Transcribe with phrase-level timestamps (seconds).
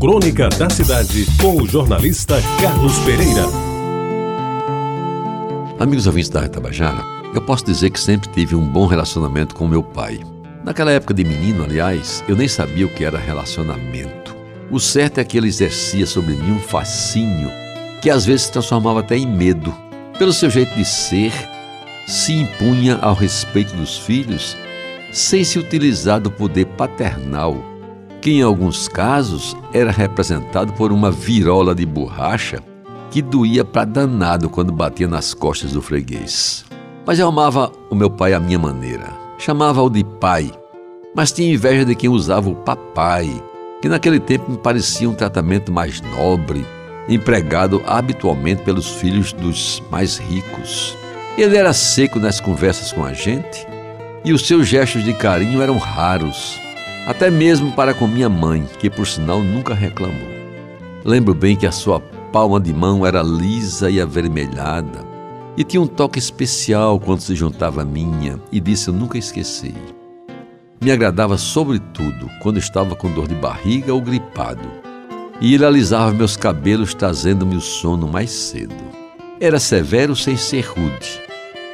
[0.00, 3.46] Crônica da Cidade, com o jornalista Carlos Pereira.
[5.80, 7.02] Amigos ouvintes da Tabajara,
[7.34, 10.20] eu posso dizer que sempre tive um bom relacionamento com meu pai.
[10.64, 14.36] Naquela época de menino, aliás, eu nem sabia o que era relacionamento.
[14.70, 17.50] O certo é que ele exercia sobre mim um fascínio
[18.00, 19.74] que às vezes se transformava até em medo.
[20.16, 21.32] Pelo seu jeito de ser,
[22.06, 24.56] se impunha ao respeito dos filhos
[25.10, 27.77] sem se utilizar do poder paternal
[28.20, 32.62] que em alguns casos era representado por uma virola de borracha
[33.10, 36.64] que doía para danado quando batia nas costas do freguês.
[37.06, 39.08] Mas eu amava o meu pai à minha maneira.
[39.38, 40.52] Chamava-o de pai,
[41.14, 43.42] mas tinha inveja de quem usava o papai,
[43.80, 46.66] que naquele tempo me parecia um tratamento mais nobre,
[47.08, 50.96] empregado habitualmente pelos filhos dos mais ricos.
[51.38, 53.66] Ele era seco nas conversas com a gente
[54.24, 56.60] e os seus gestos de carinho eram raros
[57.08, 60.28] até mesmo para com minha mãe, que por sinal nunca reclamou.
[61.02, 65.06] Lembro bem que a sua palma de mão era lisa e avermelhada,
[65.56, 69.74] e tinha um toque especial quando se juntava à minha, e disso eu nunca esqueci.
[70.82, 74.68] Me agradava sobretudo quando estava com dor de barriga ou gripado,
[75.40, 78.74] e ele alisava meus cabelos trazendo-me o sono mais cedo.
[79.40, 81.22] Era severo sem ser rude,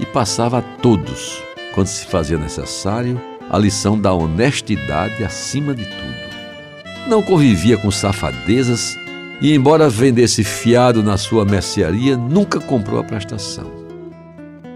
[0.00, 1.42] e passava a todos,
[1.74, 7.08] quando se fazia necessário, a lição da honestidade acima de tudo.
[7.08, 8.96] Não convivia com safadezas
[9.40, 13.70] e, embora vendesse fiado na sua mercearia, nunca comprou a prestação.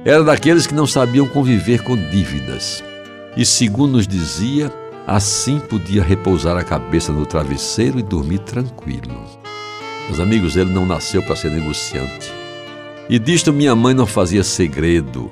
[0.05, 2.83] Era daqueles que não sabiam conviver com dívidas
[3.37, 4.73] e, segundo nos dizia,
[5.07, 9.25] assim podia repousar a cabeça no travesseiro e dormir tranquilo.
[10.07, 12.33] Meus amigos, ele não nasceu para ser negociante.
[13.09, 15.31] E disto minha mãe não fazia segredo,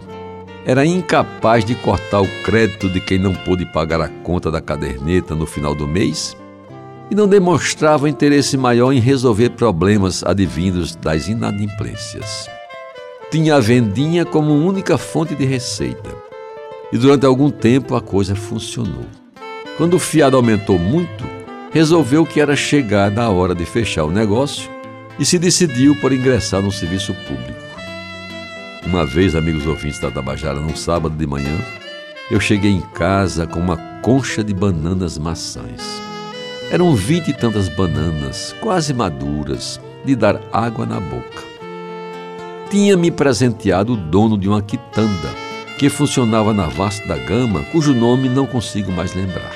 [0.71, 5.35] era incapaz de cortar o crédito de quem não pôde pagar a conta da caderneta
[5.35, 6.37] no final do mês
[7.11, 12.49] e não demonstrava interesse maior em resolver problemas advindos das inadimplências.
[13.33, 16.15] Tinha a vendinha como única fonte de receita
[16.93, 19.07] e durante algum tempo a coisa funcionou.
[19.77, 21.25] Quando o fiado aumentou muito,
[21.73, 24.71] resolveu que era chegada a hora de fechar o negócio
[25.19, 27.60] e se decidiu por ingressar no serviço público.
[28.85, 31.57] Uma vez, amigos ouvintes da Tabajara, num sábado de manhã,
[32.31, 36.01] eu cheguei em casa com uma concha de bananas maçãs.
[36.71, 41.43] Eram vinte e tantas bananas, quase maduras, de dar água na boca.
[42.71, 45.29] Tinha me presenteado o dono de uma quitanda,
[45.79, 49.55] que funcionava na Vasta da Gama, cujo nome não consigo mais lembrar.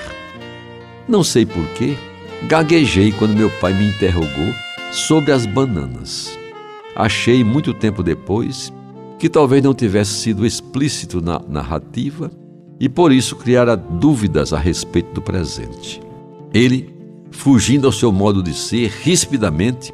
[1.08, 1.96] Não sei porquê,
[2.42, 4.54] gaguejei quando meu pai me interrogou
[4.90, 6.38] sobre as bananas.
[6.94, 8.72] Achei muito tempo depois
[9.18, 12.30] que talvez não tivesse sido explícito na narrativa
[12.78, 16.00] e por isso criara dúvidas a respeito do presente.
[16.52, 16.94] Ele,
[17.30, 19.92] fugindo ao seu modo de ser, rispidamente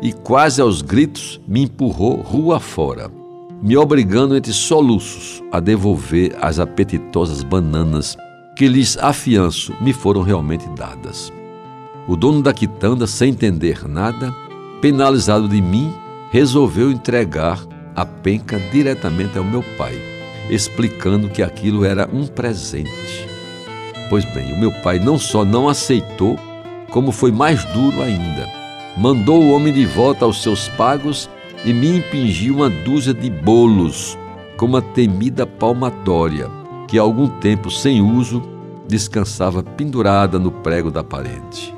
[0.00, 3.10] e quase aos gritos, me empurrou rua fora,
[3.60, 8.16] me obrigando entre soluços a devolver as apetitosas bananas
[8.56, 11.32] que lhes afianço me foram realmente dadas.
[12.06, 14.34] O dono da quitanda, sem entender nada,
[14.80, 15.92] penalizado de mim,
[16.30, 17.60] resolveu entregar
[17.98, 20.00] a penca diretamente ao meu pai,
[20.48, 23.26] explicando que aquilo era um presente.
[24.08, 26.38] Pois bem, o meu pai não só não aceitou,
[26.90, 28.48] como foi mais duro ainda.
[28.96, 31.28] Mandou o homem de volta aos seus pagos
[31.64, 34.16] e me impingiu uma dúzia de bolos,
[34.56, 36.48] com uma temida palmatória,
[36.86, 38.40] que há algum tempo sem uso
[38.86, 41.74] descansava pendurada no prego da parede.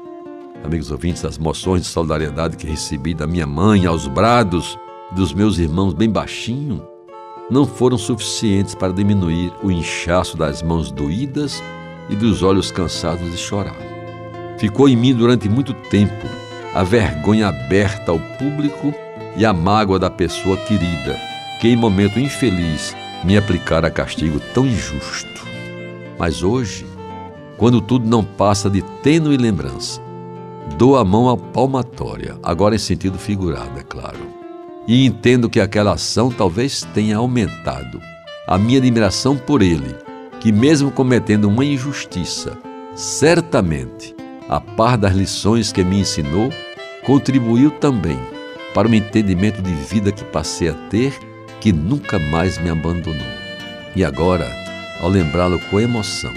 [0.63, 4.79] Amigos ouvintes, as moções de solidariedade que recebi da minha mãe aos brados
[5.13, 6.83] dos meus irmãos bem baixinho
[7.51, 11.63] não foram suficientes para diminuir o inchaço das mãos doídas
[12.09, 13.77] e dos olhos cansados de chorar.
[14.57, 16.27] Ficou em mim durante muito tempo
[16.73, 18.95] a vergonha aberta ao público
[19.37, 21.19] e a mágoa da pessoa querida,
[21.61, 22.95] que em momento infeliz
[23.25, 25.29] me aplicara castigo tão injusto.
[26.19, 26.87] Mas hoje,
[27.57, 30.01] quando tudo não passa de tênue lembrança,
[30.79, 34.40] dou a mão à palmatória, agora em sentido figurado, é claro
[34.87, 38.01] e entendo que aquela ação talvez tenha aumentado
[38.47, 39.95] a minha admiração por ele,
[40.41, 42.59] que, mesmo cometendo uma injustiça,
[42.95, 44.15] certamente,
[44.49, 46.53] a par das lições que me ensinou,
[47.05, 48.19] contribuiu também
[48.75, 51.17] para o entendimento de vida que passei a ter,
[51.61, 53.15] que nunca mais me abandonou.
[53.95, 54.51] E agora,
[55.01, 56.33] ao lembrá-lo com emoção,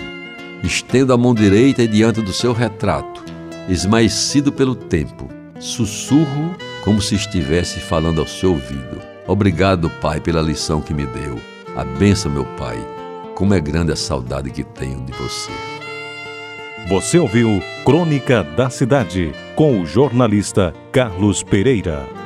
[0.63, 3.23] estendo a mão direita e diante do seu retrato,
[3.67, 5.29] esmaecido pelo tempo,
[5.59, 9.01] sussurro como se estivesse falando ao seu ouvido.
[9.25, 11.39] Obrigado, Pai, pela lição que me deu.
[11.77, 12.77] A benção, meu Pai.
[13.35, 15.51] Como é grande a saudade que tenho de você.
[16.89, 22.22] Você ouviu Crônica da Cidade com o jornalista Carlos Pereira.